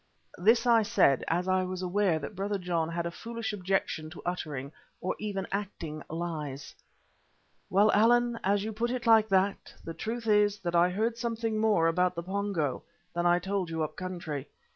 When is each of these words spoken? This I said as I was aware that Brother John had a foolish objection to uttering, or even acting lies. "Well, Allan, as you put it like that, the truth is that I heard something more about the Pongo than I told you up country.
This 0.39 0.65
I 0.65 0.81
said 0.81 1.23
as 1.27 1.47
I 1.47 1.63
was 1.63 1.83
aware 1.83 2.17
that 2.17 2.35
Brother 2.35 2.57
John 2.57 2.89
had 2.89 3.05
a 3.05 3.11
foolish 3.11 3.53
objection 3.53 4.09
to 4.09 4.21
uttering, 4.25 4.71
or 4.99 5.15
even 5.19 5.45
acting 5.51 6.01
lies. 6.09 6.73
"Well, 7.69 7.91
Allan, 7.91 8.39
as 8.43 8.63
you 8.63 8.73
put 8.73 8.89
it 8.89 9.05
like 9.05 9.27
that, 9.29 9.75
the 9.83 9.93
truth 9.93 10.25
is 10.25 10.57
that 10.61 10.73
I 10.73 10.89
heard 10.89 11.19
something 11.19 11.59
more 11.59 11.85
about 11.87 12.15
the 12.15 12.23
Pongo 12.23 12.81
than 13.13 13.27
I 13.27 13.37
told 13.37 13.69
you 13.69 13.83
up 13.83 13.95
country. 13.95 14.47